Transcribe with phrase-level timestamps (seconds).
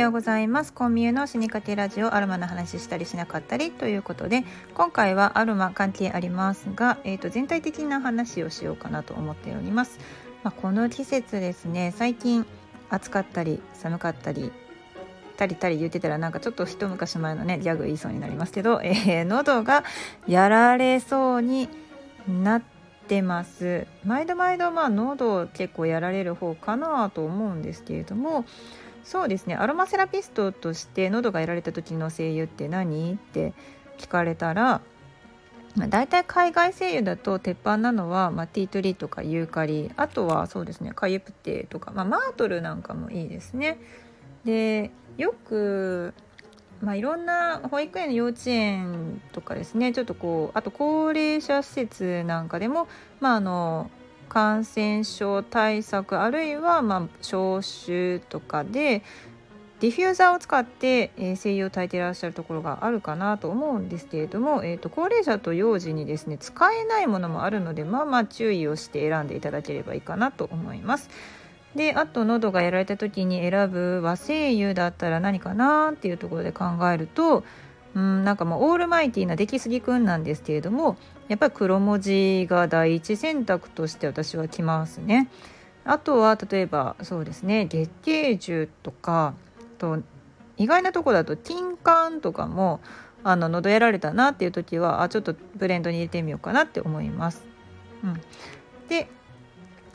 [0.00, 0.72] ようございます。
[0.72, 9.98] コンミュの死にかけラジオアロマの話したりしなかったりということで今回はアロマ関係ありますが、えー、と全体的な話をしようかなと思っております、
[10.42, 11.92] まあ、この季節ですね。
[11.94, 12.46] 最近
[12.88, 14.50] 暑かったり寒かったり
[15.36, 19.84] たりたり言ってたらなんかちょっと一昔前のねギャグ言いそうになりますけど、えー、喉が
[20.26, 21.68] やられそうに
[22.26, 22.62] なっ
[23.06, 23.86] てます。
[24.06, 28.46] 毎度毎度まあ喉結構やられる方かなと思うんですけれども
[29.04, 33.14] そうですねアロマセラピストとして喉がやられた時の声優って何？
[33.14, 33.54] って
[33.98, 34.80] 聞かれたら、
[35.76, 43.78] まあ、大体海外声優だと鉄板なのは、まあ、ティートリーとかユーカリあとはそうですねカイエプテとか、まあ、マートルなんかもいいですね。
[44.44, 46.14] でよく
[46.82, 52.88] まあ、いろんな保育園幼稚園とかですねちょっとこうあと高齢者施設なんかでも、
[53.20, 53.90] まあ、あの
[54.30, 59.02] 感染症対策あるいはま消臭とかで
[59.80, 71.10] ディフューザーを使って、えー、精油を炊いていらっしゃるところがあるかなと思うんですけれども、えーと、高齢者と幼児にですね使えないものもあるのでまあまあ注意をして選んでいただければいいかなと思います。
[71.74, 77.44] であと喉がやられた時に選ぶ和精油だったら何かなっていうところで考えると
[77.94, 80.96] うんなんかもうオールマイティーな出来すぎくんなんですけれども
[81.28, 85.28] やっぱり黒文字が第一選択として私は来ますね。
[85.84, 89.34] あとは例えばそうですね月桂樹とか
[89.78, 89.98] と
[90.56, 92.80] 意外なとこだとティンカンとかも
[93.24, 97.44] あの喉やられたなっていう時はあちょっとブレンドに入れてみようかなって思います。
[98.04, 98.14] うん、
[98.88, 99.08] で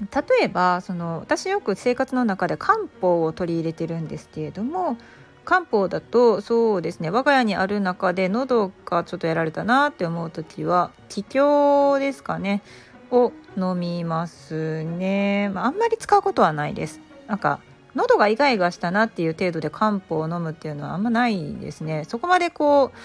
[0.00, 4.96] 例えばその私よく生活の中で漢方を取り入れてるんですけれども
[5.44, 12.62] 漢方だとそうですね我が家にある中で喉がちょっとやられたなって思う時は気境ですかね
[13.10, 17.00] を飲みますね、まあ、あんまり使うことはないです。
[17.26, 17.60] なんか
[17.94, 22.04] 喉がイガイガしたなっていう程度で漢方を飲むっていうのはあんまないですね。
[22.08, 22.98] そこまでこう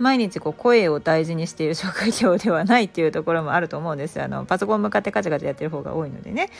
[0.00, 6.50] 毎日こう声を大事にしている職業ではないっていうところもあると思うんですあのパソコン向かってカチャカチャやってる方が多いのでね。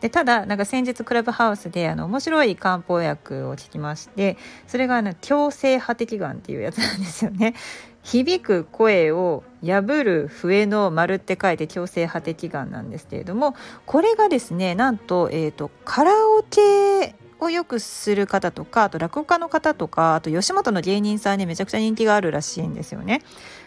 [0.00, 7.54] でただなんか先日クラブハウスであの面白い漢方薬を聞きましてそれがあの強制破滴眼っていうやつなんですよね。
[8.02, 23.22] 響く声を破る笛の丸って書いて強制破滴眼なんですけれどもこれがですねなんと,、えーとカラオケをよくする方とかあと落語家の方とかあと吉本の芸人さんにめちゃくちゃ人気があるらしいんですよね。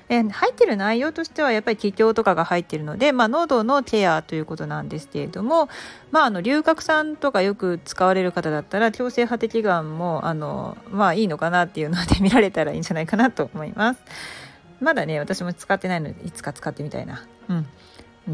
[0.09, 5.69] え入ってる内容としてはやっぱり気境とかが入ってるので、まあ、喉のケアということなんですけれども、
[6.11, 14.01] まあ、あの龍角散とかよく使われる方だったら強制破滴眼もあの、まあ、いいのかなっていうので見られたらいいんじゃないかなと思います。
[14.81, 17.25] まだね私も使ってないのでいつか使ってみたいな。
[17.47, 17.65] うん、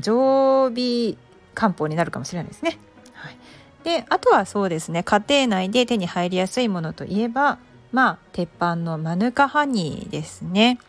[0.02, 1.16] 常備
[1.54, 2.80] 漢方になるかもしれないですね。
[3.14, 3.38] はい
[3.84, 7.60] であとはそうですね家庭内で手に入りやすいものといえば
[7.92, 10.80] まあ鉄板のマヌカハニーですね。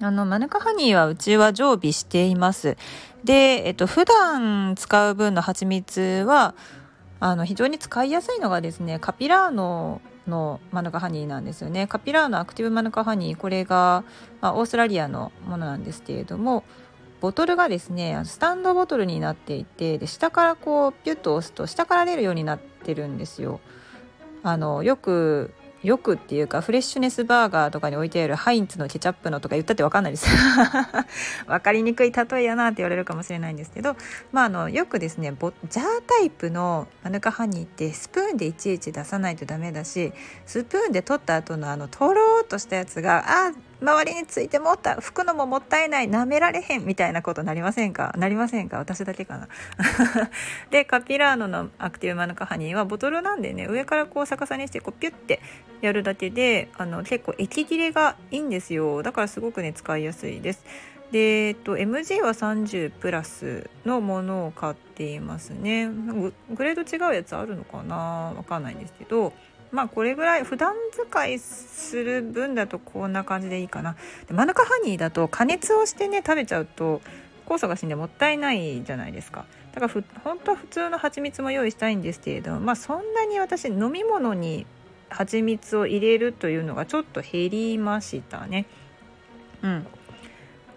[0.00, 2.76] あのマヌカハニーはうちは常備しています。
[3.24, 6.54] で、えっと普段使う分の蜂蜜は
[7.18, 11.86] あの非常に使いやすいのがですねカピラーノのマヌカハニーなんですよね。
[11.86, 14.04] カピラーノアクティブマヌカハニーこれが、
[14.40, 16.62] まあ、オーストラリアのものなんですけれども
[17.20, 23.60] ボトルがですねスタンドボトルになっていてで下からこうピュッと押すと下から出るようになってるんですよ。
[24.42, 25.52] あのよく
[25.82, 30.26] よくっていうかフレッシュネスバーガーとかに置いてあるハインツのケチャップのとか言ったって分かんないです
[31.46, 33.96] 分かりにくい例えやなって言われるかもしれないんですけど、
[34.32, 40.12] まあ、あのよくですねジャータイプのマヌカハニーってスプーンでいちいち出さないとダメだし
[40.46, 48.12] スプーンで取った後のあのとろーっとしたやつがあ周りについてもった拭くのももったいない舐められへんみたいなことなりませんか？
[48.18, 48.78] なりませんか？
[48.78, 49.48] 私だけかな？
[50.70, 55.40] でカピラーノのアクティブマヌカハニーはボトルなんでね上からこう逆さにしてこうピュッて
[55.80, 59.02] やるだけであの結構液切れがいいんですよ。
[59.02, 60.64] だからすごくね使いやすいです。
[61.12, 65.86] で、えっと、MG は30プラスのものを買っていますね。
[65.86, 68.34] グレード違うやつあるのかな？
[68.36, 69.32] わかんないんですけど。
[69.70, 73.96] まあこれぐらい普段使いする分だとこんな感じでいいかな。
[74.26, 77.00] でマヌカハニーだと加熱をしてね食べちゃうと
[77.46, 79.46] 酵素が死んでもったいないじゃないですか。
[79.72, 84.66] だからふ本当は普通の蜂蜜も用意したいんですけれどもまあそんなに私飲み物に
[85.08, 88.66] 蜂蜜を入れるというのがちょっと減りましたね。
[89.62, 89.86] うん。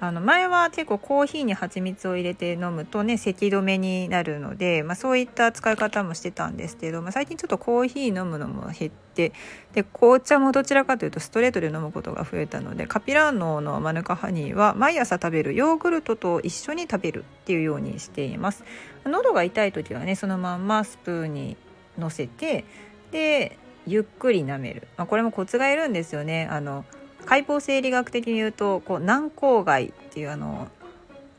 [0.02, 9.32] あの前は結構コーヒーに蜂蜜を入れて飲むとね咳止めになるので、まあ、そういった使い方もしてたんですけど、まあ、最近ちょっとコーヒー飲むのも減って
[9.74, 18.64] で紅茶もどちらかというとストレートで飲むことが増えたのでカピラーノのマヌカハニーは毎朝食べるヨーグルトと一緒に食べるっていうようにしています。
[19.06, 21.58] 喉が痛い時はねそのまんまスプーンに
[22.00, 22.66] のせて
[23.12, 26.48] でゆっくり舐める、まあ、これもコツがいるんですよね。
[26.50, 26.86] あの
[27.26, 30.68] 解剖生理学的に言うとこう軟口蓋っていうあの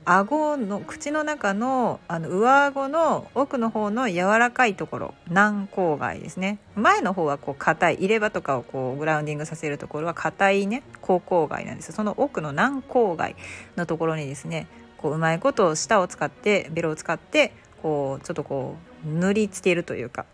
[0.05, 6.59] 顎の口の中のあの上顎の奥の方の柔らかいところ軟口蓋ですね。
[6.75, 11.93] 前の方はこう硬い入れ歯とかをこうグラウンディングさせるところは硬いね口口蓋なんです。
[11.93, 13.37] その奥の軟口蓋
[13.77, 14.67] のところにですね
[14.99, 18.77] こううまいこと舌を使ってベロを使ってこうちょっとこ
[19.07, 20.27] う塗りつけるというか。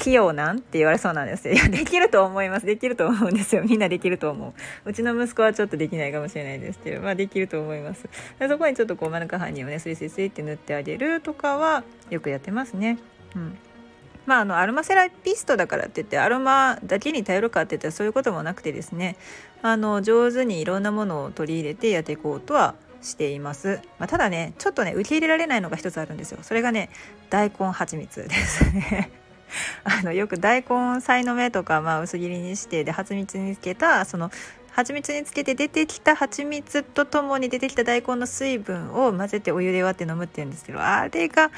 [0.00, 0.58] 器用なん？
[0.58, 1.54] って言われそうなんですよ。
[1.54, 2.66] いや、できると思います。
[2.66, 3.62] できると思うんですよ。
[3.62, 4.54] みんなできると思
[4.84, 4.88] う。
[4.88, 8.08] うちの息子はちょっとできないかもしれないですけど、まあできると思います。
[8.38, 12.98] でそこにちょっとこうマヌカハニーをね、スイスイスイって塗ってあげるとかはよくやってますね。
[13.36, 13.58] うん。
[14.26, 19.16] まあ、あのアロマセラピストだからって言ってアロマだけに頼るかって言ったらそういうこともなくてですね
[19.62, 26.90] あの上手にいろんなものを取り入れてやっていこうとはしています、まあ、ただねちょっとね受け入れられないのが一つあるんですよそれがね
[27.30, 29.10] 大根蜂蜜ですね
[29.84, 34.30] あのよく大根さいの目とか、まあ、薄切りにしてで蜂蜜につけたその
[34.72, 41.50] 蜂蜜につけて出てきた蜂蜜とともに出てきた大根の水分を混ぜてお湯で割って飲むって言うんですけどあれが、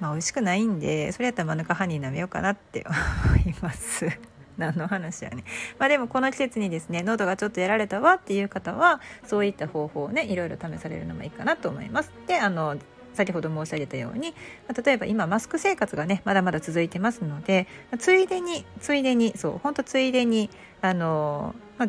[0.00, 2.84] まあ、美味しくないんでそれやったらマヌカハニー舐めようかなって
[3.26, 4.08] 思います。
[4.58, 5.44] 何の話やね。
[5.78, 12.10] まあでもこの季節にですね、喉がちょっとやられたわっていう方は、そういった方法をね、いろいろ試されるのもいいかなと思います。
[12.26, 12.76] で、あの、
[13.14, 14.34] 先ほど申し上げたように
[14.84, 17.66] 例えば今マスク生活がねまだまだ続いてますので
[17.98, 20.50] ついでについでにそうほんとついでに
[20.80, 21.88] あの、まあ、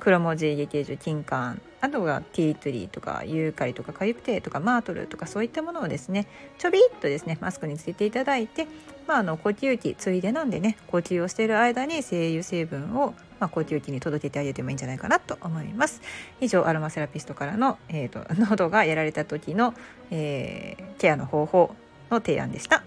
[0.00, 6.26] 黒文字劇中金管あとがティートリーとかユーカリとかカユプテとかマートルとかそういったものをですね
[6.56, 8.66] ちょびっとですねマスクにつけていただいて、
[9.06, 16.00] まあ、あの呼吸器ついでなんでね呼吸をしている間に精油成分を、まあ、呼吸器に届けてあげてもいいんじゃないかなと思います
[16.40, 19.74] 以上アロマセラピストからの、えーと、 喉がやられた時の、
[20.10, 21.74] えー、ケアの方法
[22.10, 22.82] の提案でした。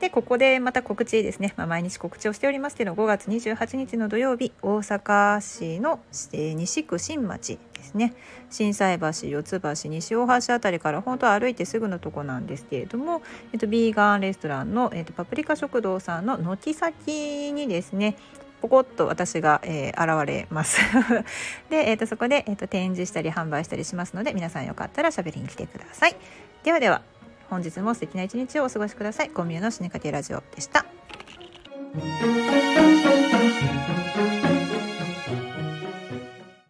[0.00, 8.14] でここでまた告知ですね、まあ、毎日告知をしておりますけど5月28日の土曜日大阪市の西区新町ですね。
[8.50, 18.16] 心斎橋四ツ橋西大橋辺りから本当歩いてすぐのとこなんですけれども、えっと、ビーガンレストランの、えっと、パプリカ食堂さんの軒先にですね
[18.62, 20.80] ポコッと私が、えー、現れます。
[21.68, 26.16] で、えーと、そこで、えーと展示したり販売したりしますので皆さんよかったらしゃべりに来てください。
[26.62, 27.13] ではでは。
[27.50, 29.30] 本日も素敵な一日をお過ごしください。
[29.30, 30.84] 小宮の死にかけラジオでした。